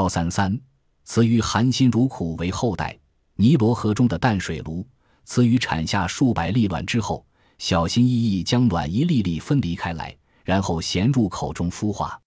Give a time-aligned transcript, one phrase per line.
[0.00, 0.58] 幺三三，
[1.04, 2.98] 雌鱼含辛茹苦为后代。
[3.34, 4.86] 尼罗河中的淡水炉，
[5.26, 7.22] 雌鱼产下数百粒卵之后，
[7.58, 12.18] 小心翼翼将卵一粒粒分离开来，然后衔入口中孵化。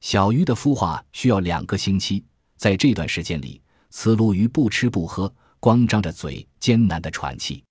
[0.00, 2.24] 小鱼的孵化需要两个星期，
[2.56, 7.62] 在这段时间里，雌鲈鱼不吃不喝，光张着嘴艰难地喘气。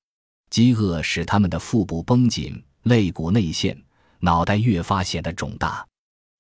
[0.49, 3.77] 饥饿使它们的腹部绷紧，肋骨内陷，
[4.21, 5.85] 脑袋越发显得肿大。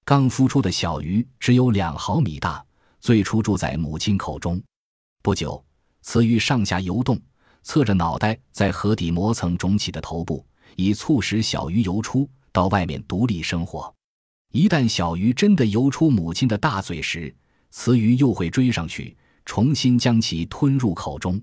[0.05, 2.63] 刚孵出的小鱼只有两毫米大，
[3.01, 4.61] 最初住在母亲口中。
[5.23, 5.61] 不久，
[6.03, 7.19] 雌鱼上下游动，
[7.63, 13.91] 侧着脑袋在河底磨蹭肿起的头部，以促使小鱼游出到外面独立生活。
[14.53, 17.35] 一旦小鱼真的游出母亲的大嘴时，
[17.71, 21.41] 雌鱼又会追上去，重新将其吞入口中，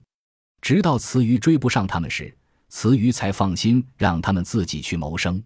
[0.60, 2.32] 直到雌鱼追不上它们时。
[2.68, 5.42] 雌鱼才放心让它们自己去谋生。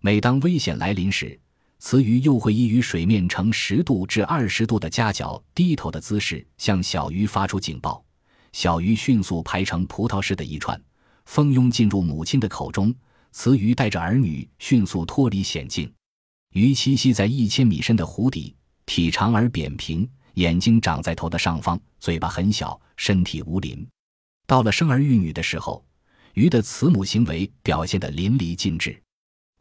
[0.00, 1.38] 每当危险来临时，
[1.84, 8.02] 雌鱼又会依于水面呈十度至二十度的夹角低头的姿势向小鱼发出警报。
[8.54, 10.80] 小鱼迅速排成葡萄似的一串，
[11.26, 12.92] 蜂拥进入母亲的口中。
[13.32, 15.92] 雌鱼带着儿女迅速脱离险境。
[16.54, 23.86] 鱼栖息在一千米深的湖底，体长而扁平，眼睛长在头的上方，嘴巴很小，身体无鳞。
[24.46, 25.84] 到了生儿育女的时候。
[26.32, 29.00] 鱼的慈母行为表现得淋漓尽致。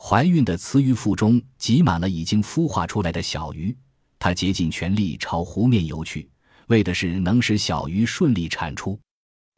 [0.05, 3.73] 怀孕的雌鱼腹中挤满了已经孵化出来的小鱼，
[4.19, 6.29] 它竭尽全力朝湖面游去，
[6.67, 8.99] 为的是能使小鱼顺利产出。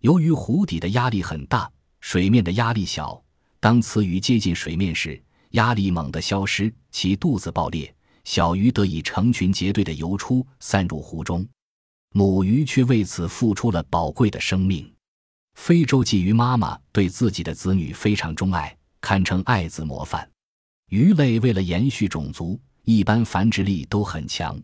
[0.01, 1.67] 由于湖底的压力很大，
[1.99, 3.19] 水面的压力小，
[3.59, 5.19] 当雌鱼接近水面时，
[5.53, 7.91] 压力猛地消失，其肚子爆裂，
[8.23, 11.43] 小鱼得以成群结队地游出，散入湖中。
[12.13, 14.93] 母鱼却为此付出了宝贵的生命。
[15.55, 20.29] 非洲鲫鱼妈妈对自己的子女非常钟爱，堪称爱子模范。
[20.89, 24.59] 鱼类为了延续种族，一般繁殖力都很强。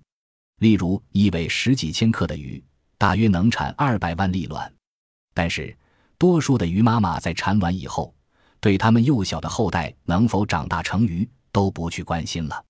[0.60, 2.64] 例如，一尾十几千克的鱼，
[2.98, 4.72] 大约能产二百万粒卵。
[5.34, 5.76] 但是，
[6.20, 8.14] 多数的鱼妈妈在产卵以后，
[8.60, 12.64] 对它们幼小的后代能否长大成鱼都不去关心了。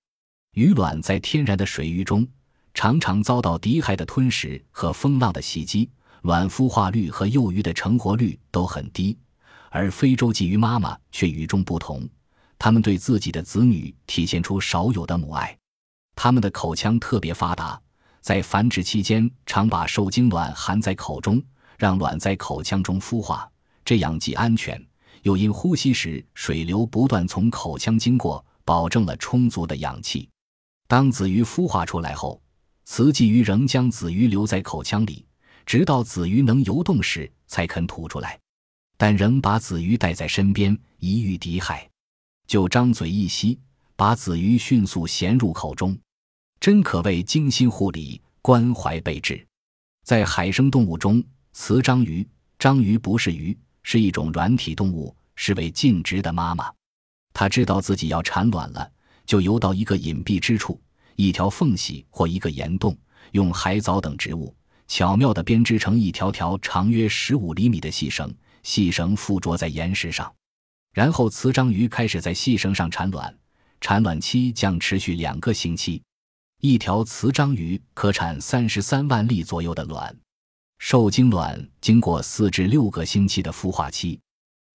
[0.54, 2.26] 鱼卵在天然的水域中，
[2.72, 5.90] 常常遭到敌害的吞食和风浪的袭击。
[6.22, 9.18] 卵孵化率和幼鱼的成活率都很低，
[9.70, 12.08] 而非洲鲫鱼妈妈却与众不同。
[12.64, 15.58] 他们对自己的子女体现出少有的母爱。
[16.14, 17.76] 他们的口腔特别发达，
[18.20, 21.42] 在繁殖期间常把受精卵含在口中，
[21.76, 23.50] 让卵在口腔中孵化，
[23.84, 24.80] 这样既安全，
[25.22, 30.28] 又因呼吸时水流不断从口腔经过，保证了充足的氧气。
[30.86, 32.40] 当子鱼孵化出来后，
[32.84, 35.26] 雌鲫鱼仍将子鱼留在口腔里。
[35.66, 38.38] 直到子鱼能游动时，才肯吐出来，
[38.96, 41.88] 但仍把子鱼带在身边，以御敌害。
[42.46, 43.58] 就张嘴一吸，
[43.96, 45.96] 把子鱼迅速衔入口中，
[46.60, 49.46] 真可谓精心护理，关怀备至。
[50.04, 52.26] 在海生动物中，雌章鱼，
[52.58, 56.70] 章鱼不是鱼，是一种软体动物，是位尽职的妈妈。
[57.32, 58.90] 它知道自己要产卵了，
[59.24, 60.80] 就游到一个隐蔽之处，
[61.16, 62.96] 一条缝隙或一个岩洞，
[63.30, 64.54] 用海藻等植物。
[64.88, 70.30] 巧妙地编织成一条条长约十五厘米的细绳，细绳附着在岩石上，
[70.92, 73.34] 然后雌章鱼开始在细绳上产卵，
[73.80, 76.02] 产卵期将持续两个星期。
[76.60, 80.14] 一条雌章鱼可产三十三万粒左右的卵，
[80.78, 84.20] 受精卵经过四至六个星期的孵化期，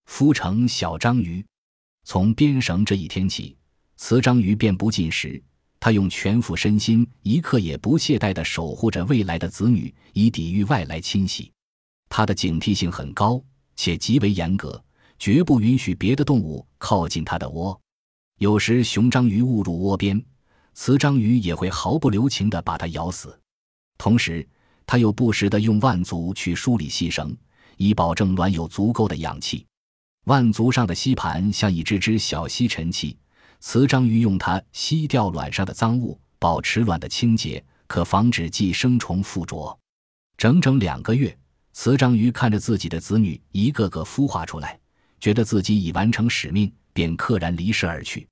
[0.09, 1.45] 孵成小章鱼。
[2.03, 3.55] 从编绳这一天起，
[3.95, 5.41] 雌章鱼便不进食。
[5.79, 11.51] 它用全副身心，一刻也不懈怠地守护着未来的子女，以抵御外来侵袭。
[12.09, 13.39] 它的警惕性很高，
[13.75, 14.83] 且极为严格，
[15.19, 17.79] 绝不允许别的动物靠近它的窝。
[18.39, 20.23] 有时雄章鱼误入窝边，
[20.73, 23.39] 雌章鱼也会毫不留情地把它咬死。
[23.97, 24.47] 同时，
[24.85, 27.35] 它又不时地用腕足去梳理细绳，
[27.77, 29.65] 以保证卵有足够的氧气。
[30.25, 33.17] 腕足上的吸盘像一只只小吸尘器。
[33.59, 39.75] 雌章鱼用它吸掉卵上的脏物，保持卵的清洁，可防止寄生虫附着。
[40.37, 41.35] 整整两个月，
[41.73, 44.79] 雌章鱼看着自己的子女一个个孵化出来，
[45.19, 48.27] 觉得自己已完成使命，便溘然离世而去。